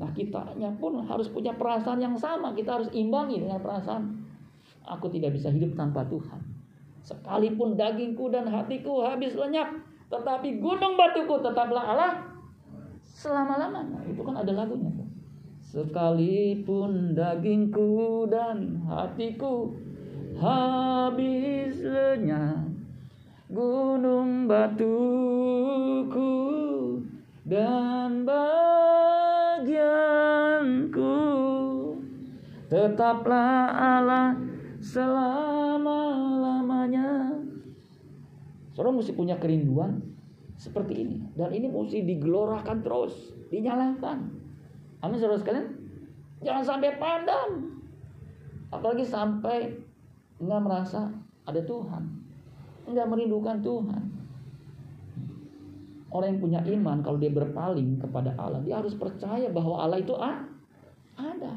Nah, 0.00 0.08
kitanya 0.16 0.72
pun 0.80 0.96
harus 1.04 1.28
punya 1.28 1.52
perasaan 1.52 2.00
yang 2.00 2.16
sama. 2.16 2.56
Kita 2.56 2.80
harus 2.80 2.88
imbangi 2.96 3.42
dengan 3.42 3.60
perasaan 3.60 4.16
aku 4.86 5.12
tidak 5.12 5.36
bisa 5.36 5.52
hidup 5.52 5.76
tanpa 5.76 6.06
Tuhan. 6.08 6.40
Sekalipun 7.04 7.76
dagingku 7.76 8.32
dan 8.32 8.48
hatiku 8.48 9.04
habis 9.04 9.36
lenyap, 9.36 9.76
tetapi 10.08 10.62
gunung 10.62 10.96
batuku 10.96 11.36
tetaplah 11.42 11.84
Allah 11.84 12.12
selama-lamanya. 13.04 14.00
Itu 14.08 14.24
kan 14.24 14.40
ada 14.40 14.52
lagunya. 14.54 14.88
Sekalipun 15.60 17.12
dagingku 17.12 18.26
dan 18.32 18.80
hatiku 18.88 19.76
habis 20.40 21.76
lenyap 21.84 22.70
Gunung 23.50 24.46
batuku 24.46 26.39
dan 27.50 28.22
bagianku 28.22 29.98
Tetaplah 32.70 33.74
Allah 33.74 34.38
selama-lamanya 34.78 37.34
Saudara 38.70 38.94
mesti 38.94 39.18
punya 39.18 39.34
kerinduan 39.42 39.98
seperti 40.54 41.02
ini 41.02 41.18
Dan 41.34 41.50
ini 41.50 41.66
mesti 41.66 42.06
digelorakan 42.06 42.86
terus 42.86 43.34
Dinyalakan 43.50 44.38
Amin 45.00 45.16
saudara 45.16 45.40
sekalian. 45.40 45.68
Jangan 46.44 46.64
sampai 46.64 47.00
padam. 47.00 47.80
Apalagi 48.68 49.04
sampai 49.04 49.72
nggak 50.40 50.60
merasa 50.60 51.08
ada 51.48 51.60
Tuhan. 51.64 52.04
Nggak 52.84 53.08
merindukan 53.08 53.56
Tuhan. 53.64 54.04
Orang 56.10 56.36
yang 56.36 56.40
punya 56.42 56.60
iman 56.66 56.98
kalau 57.06 57.18
dia 57.22 57.30
berpaling 57.30 58.02
kepada 58.02 58.34
Allah, 58.34 58.58
dia 58.66 58.82
harus 58.82 58.98
percaya 58.98 59.46
bahwa 59.50 59.78
Allah 59.78 60.02
itu 60.02 60.14
ada. 60.18 61.54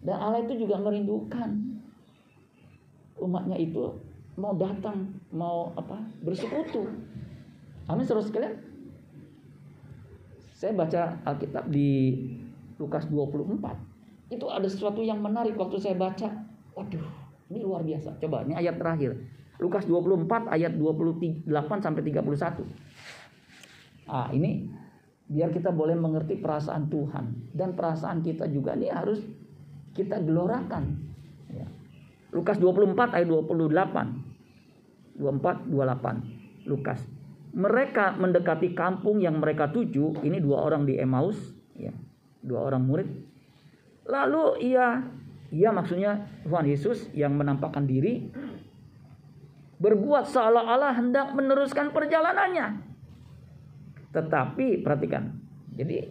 Dan 0.00 0.16
Allah 0.16 0.44
itu 0.44 0.64
juga 0.64 0.80
merindukan 0.80 1.80
umatnya 3.20 3.56
itu 3.60 3.92
mau 4.40 4.56
datang, 4.56 5.12
mau 5.32 5.72
apa? 5.76 6.00
bersekutu. 6.24 6.88
Amin 7.88 8.04
saudara 8.08 8.24
sekalian. 8.24 8.54
Saya 10.56 10.76
baca 10.76 11.16
Alkitab 11.24 11.72
di 11.72 12.16
Lukas 12.76 13.08
24. 13.08 14.32
Itu 14.32 14.46
ada 14.48 14.68
sesuatu 14.68 15.00
yang 15.04 15.20
menarik 15.20 15.56
waktu 15.56 15.80
saya 15.80 15.96
baca. 15.96 16.28
Waduh, 16.76 17.04
ini 17.52 17.60
luar 17.64 17.84
biasa. 17.84 18.16
Coba, 18.20 18.44
ini 18.44 18.56
ayat 18.56 18.76
terakhir. 18.76 19.16
Lukas 19.60 19.84
24 19.84 20.48
ayat 20.48 20.72
28 20.76 21.48
sampai 21.84 22.02
31. 22.04 22.64
Ah, 24.10 24.26
ini 24.34 24.66
biar 25.30 25.54
kita 25.54 25.70
boleh 25.70 25.94
mengerti 25.94 26.34
perasaan 26.42 26.90
Tuhan 26.90 27.54
dan 27.54 27.78
perasaan 27.78 28.18
kita 28.26 28.50
juga 28.50 28.74
ini 28.74 28.90
harus 28.90 29.22
kita 29.94 30.18
gelorakan. 30.18 30.98
Ya. 31.54 31.70
Lukas 32.34 32.58
24 32.58 33.14
ayat 33.14 33.30
28. 33.30 35.14
24 35.14 35.70
28 35.70 36.66
Lukas. 36.66 36.98
Mereka 37.50 38.18
mendekati 38.18 38.74
kampung 38.74 39.18
yang 39.22 39.38
mereka 39.42 39.70
tuju, 39.70 40.22
ini 40.22 40.38
dua 40.38 40.62
orang 40.62 40.86
di 40.86 40.98
Emmaus, 40.98 41.34
ya 41.74 41.90
dua 42.42 42.66
orang 42.66 42.82
murid. 42.86 43.08
Lalu 44.06 44.70
ia, 44.70 45.02
ia 45.50 45.70
maksudnya 45.70 46.30
Tuhan 46.46 46.66
Yesus 46.66 47.10
yang 47.14 47.34
menampakkan 47.34 47.86
diri 47.90 48.30
berbuat 49.80 50.30
seolah-olah 50.30 50.94
hendak 50.94 51.34
meneruskan 51.34 51.90
perjalanannya. 51.90 52.89
Tetapi 54.10 54.82
perhatikan, 54.82 55.38
jadi 55.74 56.10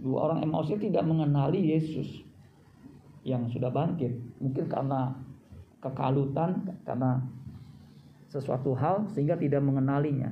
dua 0.00 0.32
orang 0.32 0.40
Emmaus 0.48 0.72
tidak 0.72 1.04
mengenali 1.04 1.76
Yesus 1.76 2.24
yang 3.24 3.44
sudah 3.52 3.68
bangkit. 3.68 4.16
Mungkin 4.40 4.64
karena 4.68 5.12
kekalutan, 5.84 6.64
karena 6.88 7.20
sesuatu 8.30 8.72
hal 8.78 9.10
sehingga 9.12 9.36
tidak 9.36 9.60
mengenalinya. 9.60 10.30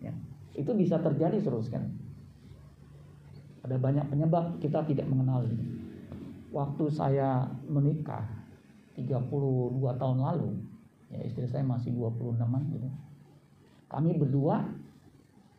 Ya. 0.00 0.10
Itu 0.56 0.72
bisa 0.72 0.98
terjadi 0.98 1.38
terus 1.44 1.68
kan. 1.68 1.86
Ada 3.62 3.76
banyak 3.76 4.08
penyebab 4.08 4.56
kita 4.62 4.82
tidak 4.86 5.06
mengenali. 5.10 5.52
Waktu 6.54 6.84
saya 6.88 7.44
menikah 7.68 8.24
32 8.96 9.28
tahun 10.00 10.18
lalu, 10.22 10.50
ya 11.12 11.20
istri 11.26 11.44
saya 11.44 11.66
masih 11.66 11.92
26an 11.92 12.62
gitu. 12.72 12.88
Kami 13.86 14.16
berdua 14.16 14.64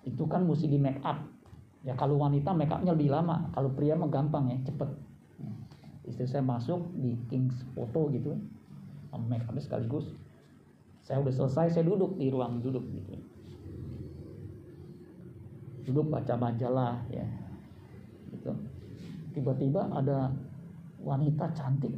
itu 0.08 0.24
kan 0.32 0.48
mesti 0.48 0.72
di 0.72 0.80
make 0.80 1.04
up. 1.04 1.20
Ya 1.84 1.94
kalau 2.00 2.16
wanita 2.20 2.56
make 2.56 2.72
upnya 2.72 2.96
lebih 2.96 3.12
lama, 3.12 3.52
kalau 3.52 3.72
pria 3.76 4.00
mah 4.00 4.08
gampang 4.08 4.48
ya, 4.48 4.58
cepet. 4.64 4.90
Istri 6.08 6.26
saya 6.26 6.44
masuk 6.44 6.88
di 6.96 7.20
Kings 7.28 7.68
Photo 7.76 8.08
gitu, 8.16 8.40
make 9.28 9.44
upnya 9.44 9.60
sekaligus. 9.60 10.08
Saya 11.04 11.20
udah 11.20 11.32
selesai, 11.36 11.76
saya 11.76 11.84
duduk 11.84 12.16
di 12.16 12.32
ruang 12.32 12.64
duduk 12.64 12.84
gitu. 12.92 13.16
Duduk 15.88 16.12
baca 16.12 16.36
majalah 16.36 17.00
ya, 17.08 17.24
gitu 18.32 18.52
tiba-tiba 19.38 19.86
ada 19.94 20.34
wanita 21.06 21.46
cantik 21.54 21.94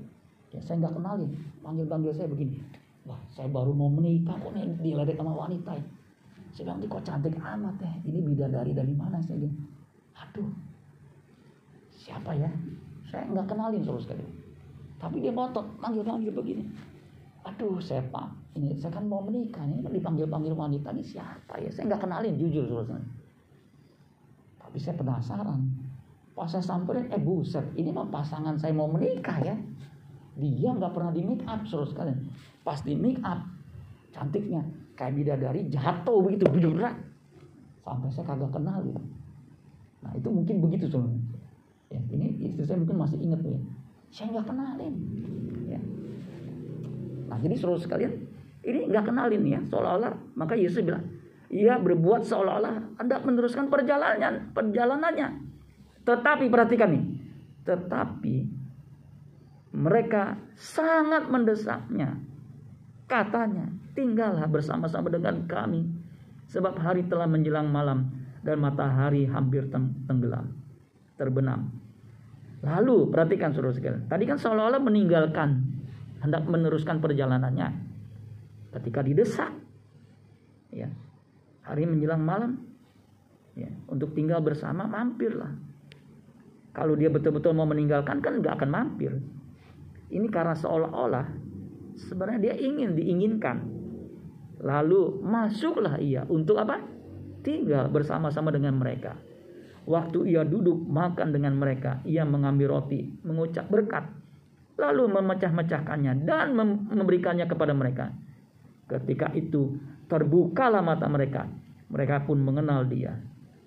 ya 0.51 0.59
saya 0.59 0.83
nggak 0.83 0.99
kenalin 0.99 1.31
panggil-panggil 1.63 2.11
saya 2.11 2.27
begini 2.27 2.59
wah 3.07 3.15
saya 3.31 3.47
baru 3.47 3.71
mau 3.71 3.87
menikah 3.87 4.35
kok 4.35 4.51
nih 4.51 4.67
diledek 4.83 5.15
sama 5.15 5.31
wanita 5.31 5.79
ya 5.79 5.85
saya 6.53 6.73
bilang 6.73 6.85
kok 6.85 7.03
cantik 7.05 7.35
amat 7.37 7.75
ya? 7.81 7.91
Ini 8.05 8.19
bidadari 8.25 8.71
dari 8.73 8.93
mana? 8.93 9.21
Saya 9.21 9.37
bilang 9.41 9.57
aduh 10.17 10.49
siapa 11.95 12.31
ya? 12.35 12.49
Saya 13.09 13.25
nggak 13.29 13.47
kenalin 13.49 13.81
terus 13.83 14.05
sekali. 14.05 14.25
Tapi 14.99 15.23
dia 15.23 15.31
ngotot 15.31 15.65
manggil-manggil 15.79 16.33
begini. 16.33 16.63
Aduh 17.47 17.79
saya 17.79 18.03
pak 18.09 18.29
ini 18.59 18.75
saya 18.75 18.91
kan 18.99 19.07
mau 19.07 19.23
menikah 19.23 19.63
ini 19.63 19.79
kan 19.79 19.93
dipanggil 19.93 20.27
panggil 20.27 20.53
wanita 20.53 20.91
ini 20.91 21.03
siapa 21.05 21.57
ya? 21.61 21.69
Saya 21.71 21.95
nggak 21.95 22.01
kenalin 22.03 22.35
jujur 22.35 22.65
saudara 22.67 22.99
tapi 24.59 24.77
saya 24.77 25.01
penasaran. 25.01 25.65
Pas 26.37 26.45
saya 26.45 26.61
samperin 26.61 27.09
eh 27.09 27.17
buset 27.17 27.65
ini 27.73 27.89
mah 27.89 28.05
pasangan 28.13 28.53
saya 28.61 28.69
mau 28.69 28.85
menikah 28.85 29.41
ya? 29.41 29.57
Dia 30.37 30.69
nggak 30.77 30.93
pernah 30.93 31.09
di 31.09 31.25
make 31.25 31.41
up 31.49 31.65
saudara 31.65 31.89
sekalian 31.89 32.19
pas 32.69 32.85
di 32.85 32.93
make 32.93 33.17
up 33.25 33.41
cantiknya 34.13 34.61
kayak 34.99 35.15
bidadari 35.15 35.71
jatuh 35.71 36.19
begitu 36.19 36.43
berat 36.51 36.99
sampai 37.87 38.11
saya 38.11 38.27
kagak 38.27 38.51
kenal 38.51 38.83
gitu. 38.83 38.99
Nah 40.03 40.11
itu 40.11 40.27
mungkin 40.27 40.59
begitu 40.59 40.91
saudara 40.91 41.15
ya 41.87 41.99
ini 42.11 42.51
istri 42.51 42.67
saya 42.67 42.83
mungkin 42.83 42.99
masih 42.99 43.17
ingat 43.23 43.39
ya 43.47 43.59
saya 44.11 44.27
nggak 44.35 44.45
kenalin. 44.51 44.95
Ya. 45.71 45.79
Nah 47.31 47.37
jadi 47.39 47.55
saudara 47.55 47.79
sekalian 47.79 48.13
ini 48.67 48.91
nggak 48.91 49.05
kenalin 49.07 49.43
ya 49.47 49.59
seolah-olah. 49.71 50.13
Maka 50.35 50.59
Yesus 50.59 50.83
bilang 50.83 51.07
ia 51.47 51.79
berbuat 51.79 52.27
seolah-olah 52.27 52.99
anda 52.99 53.23
meneruskan 53.23 53.71
perjalanannya 53.71 54.51
perjalanannya. 54.51 55.27
Tetapi 56.03 56.45
perhatikan 56.51 56.89
nih, 56.91 57.05
tetapi 57.63 58.35
mereka 59.77 60.35
sangat 60.57 61.29
mendesaknya. 61.29 62.17
Katanya, 63.09 63.65
tinggallah 63.97 64.45
bersama-sama 64.45 65.09
dengan 65.09 65.49
kami. 65.49 65.81
Sebab 66.49 66.77
hari 66.77 67.09
telah 67.09 67.25
menjelang 67.25 67.69
malam 67.69 68.09
dan 68.45 68.61
matahari 68.61 69.25
hampir 69.25 69.65
tenggelam, 69.73 70.53
terbenam. 71.17 71.73
Lalu 72.61 73.09
perhatikan 73.09 73.53
suruh 73.53 73.73
sekalian. 73.73 74.05
Tadi 74.05 74.23
kan 74.29 74.37
seolah-olah 74.37 74.81
meninggalkan, 74.81 75.65
hendak 76.21 76.45
meneruskan 76.45 77.01
perjalanannya. 77.01 77.89
Ketika 78.77 79.01
didesak, 79.01 79.53
ya, 80.69 80.89
hari 81.65 81.89
menjelang 81.89 82.21
malam, 82.21 82.61
ya, 83.57 83.69
untuk 83.89 84.13
tinggal 84.13 84.41
bersama 84.45 84.85
mampirlah 84.85 85.69
kalau 86.79 86.93
dia 86.93 87.09
betul-betul 87.09 87.51
mau 87.57 87.65
meninggalkan 87.65 88.21
kan 88.21 88.39
nggak 88.39 88.61
akan 88.61 88.69
mampir. 88.69 89.13
Ini 90.09 90.25
karena 90.31 90.55
seolah-olah 90.55 91.48
sebenarnya 92.07 92.39
dia 92.51 92.55
ingin 92.55 92.95
diinginkan. 92.95 93.57
Lalu 94.59 95.23
masuklah 95.23 95.99
ia 95.99 96.23
untuk 96.27 96.59
apa? 96.59 96.79
Tinggal 97.43 97.87
bersama-sama 97.91 98.51
dengan 98.51 98.75
mereka. 98.75 99.15
Waktu 99.87 100.29
ia 100.29 100.43
duduk 100.45 100.85
makan 100.85 101.33
dengan 101.33 101.55
mereka, 101.57 102.03
ia 102.05 102.21
mengambil 102.27 102.77
roti, 102.77 103.09
mengucap 103.25 103.71
berkat, 103.71 104.05
lalu 104.77 105.09
memecah-mecahkannya 105.09 106.27
dan 106.27 106.53
memberikannya 106.93 107.49
kepada 107.49 107.73
mereka. 107.73 108.13
Ketika 108.85 109.33
itu 109.33 109.79
terbukalah 110.05 110.83
mata 110.85 111.09
mereka, 111.09 111.47
mereka 111.89 112.21
pun 112.21 112.37
mengenal 112.43 112.85
dia, 112.85 113.17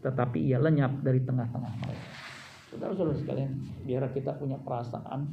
tetapi 0.05 0.53
ia 0.53 0.63
lenyap 0.63 1.03
dari 1.03 1.25
tengah-tengah 1.27 1.73
mereka. 1.83 2.07
Saudara-saudara 2.71 3.19
sekalian, 3.19 3.53
biar 3.83 4.07
kita 4.15 4.39
punya 4.39 4.57
perasaan 4.63 5.27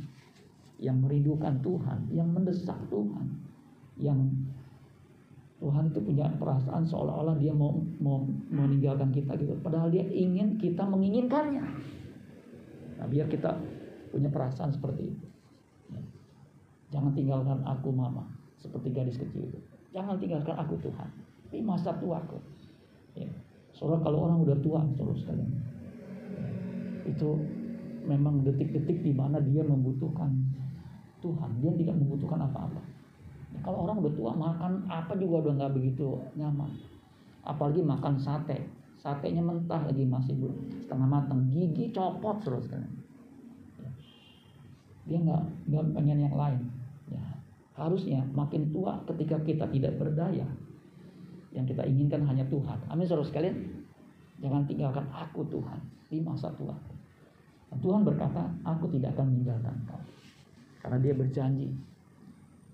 yang 0.79 1.03
merindukan 1.03 1.59
Tuhan, 1.59 2.07
yang 2.09 2.31
mendesak 2.31 2.79
Tuhan, 2.87 3.27
yang 3.99 4.19
Tuhan 5.59 5.91
itu 5.91 5.99
punya 5.99 6.31
perasaan 6.39 6.87
seolah-olah 6.87 7.35
dia 7.35 7.51
mau, 7.51 7.83
mau 7.99 8.23
meninggalkan 8.47 9.11
kita 9.11 9.35
gitu. 9.35 9.59
Padahal 9.59 9.91
dia 9.91 10.07
ingin 10.07 10.55
kita 10.55 10.87
menginginkannya. 10.87 11.67
Nah, 12.95 13.07
biar 13.11 13.27
kita 13.27 13.59
punya 14.07 14.31
perasaan 14.31 14.71
seperti 14.71 15.11
itu. 15.11 15.25
Jangan 16.89 17.13
tinggalkan 17.13 17.59
aku 17.67 17.93
mama, 17.93 18.25
seperti 18.57 18.89
gadis 18.89 19.19
kecil 19.19 19.45
itu. 19.45 19.59
Jangan 19.93 20.17
tinggalkan 20.17 20.57
aku 20.57 20.79
Tuhan. 20.81 21.09
Di 21.51 21.59
masa 21.61 21.93
tuaku. 21.99 22.39
Ya. 23.13 23.29
Soalnya 23.75 24.01
kalau 24.01 24.25
orang 24.25 24.41
udah 24.41 24.57
tua, 24.63 24.81
terus 24.97 25.21
sekalian 25.21 25.53
itu 27.09 27.29
memang 28.05 28.45
detik-detik 28.45 29.01
di 29.01 29.13
mana 29.13 29.41
dia 29.41 29.65
membutuhkan 29.65 30.29
Tuhan. 31.19 31.49
Dia 31.59 31.71
tidak 31.75 31.95
membutuhkan 31.99 32.39
apa-apa. 32.43 32.81
Ya, 33.49 33.59
kalau 33.65 33.87
orang 33.87 34.01
udah 34.03 34.13
tua 34.13 34.31
makan 34.33 34.85
apa 34.85 35.17
juga 35.17 35.47
udah 35.47 35.53
nggak 35.59 35.73
begitu 35.73 36.19
nyaman. 36.37 36.69
Apalagi 37.43 37.81
makan 37.81 38.19
sate, 38.19 38.67
satenya 38.99 39.41
mentah 39.41 39.81
lagi 39.83 40.05
masih 40.05 40.37
belum 40.37 40.55
setengah 40.85 41.07
matang, 41.07 41.49
gigi 41.49 41.89
copot 41.89 42.37
terus 42.43 42.69
kan. 42.69 42.85
Dia 45.09 45.17
nggak 45.17 45.43
nggak 45.71 45.85
pengen 45.97 46.29
yang 46.29 46.35
lain. 46.37 46.61
Ya. 47.09 47.23
Harusnya 47.73 48.21
makin 48.35 48.69
tua 48.69 49.01
ketika 49.09 49.41
kita 49.41 49.65
tidak 49.71 49.97
berdaya, 49.97 50.45
yang 51.49 51.65
kita 51.65 51.81
inginkan 51.87 52.21
hanya 52.29 52.45
Tuhan. 52.45 52.77
Amin 52.93 53.09
saudara 53.09 53.25
sekalian. 53.25 53.57
Jangan 54.39 54.63
tinggalkan 54.69 55.03
aku 55.09 55.43
Tuhan 55.49 55.79
di 56.07 56.21
masa 56.21 56.53
tua. 56.55 56.71
Tuhan 57.69 58.01
berkata, 58.01 58.49
aku 58.65 58.89
tidak 58.89 59.13
akan 59.13 59.29
meninggalkan 59.29 59.75
kau. 59.85 60.01
Karena 60.79 60.97
dia 60.99 61.13
berjanji 61.13 61.69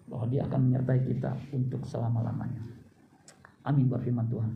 bahwa 0.06 0.26
dia 0.30 0.46
akan 0.46 0.60
menyertai 0.70 1.02
kita 1.10 1.34
untuk 1.54 1.82
selama-lamanya. 1.90 2.62
Amin 3.66 3.90
buat 3.90 4.06
firman 4.06 4.30
Tuhan. 4.30 4.54